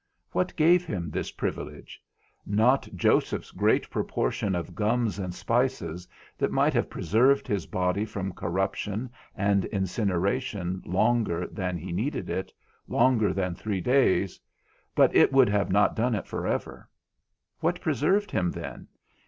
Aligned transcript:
What 0.31 0.55
gave 0.55 0.83
him 0.83 1.11
this 1.11 1.29
privilege? 1.31 2.01
Not 2.43 2.89
Joseph's 2.95 3.51
great 3.51 3.87
proportion 3.91 4.55
of 4.55 4.73
gums 4.73 5.19
and 5.19 5.31
spices, 5.31 6.07
that 6.39 6.51
might 6.51 6.73
have 6.73 6.89
preserved 6.89 7.47
his 7.47 7.67
body 7.67 8.03
from 8.03 8.33
corruption 8.33 9.11
and 9.35 9.65
incineration 9.65 10.81
longer 10.87 11.45
than 11.45 11.77
he 11.77 11.91
needed 11.91 12.31
it, 12.31 12.51
longer 12.87 13.31
than 13.31 13.53
three 13.53 13.79
days, 13.79 14.39
but 14.95 15.15
it 15.15 15.31
would 15.31 15.49
not 15.49 15.89
have 15.89 15.95
done 15.95 16.15
it 16.15 16.25
for 16.25 16.47
ever. 16.47 16.89
What 17.59 17.79
preserved 17.79 18.31
him 18.31 18.49
then? 18.49 18.87